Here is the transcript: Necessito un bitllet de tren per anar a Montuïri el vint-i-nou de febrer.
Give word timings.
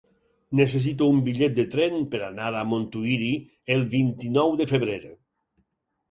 Necessito 0.59 1.09
un 1.15 1.17
bitllet 1.25 1.51
de 1.57 1.65
tren 1.75 1.99
per 2.13 2.21
anar 2.27 2.47
a 2.61 2.63
Montuïri 2.69 3.27
el 3.75 3.83
vint-i-nou 3.91 4.55
de 4.63 4.67
febrer. 4.73 4.97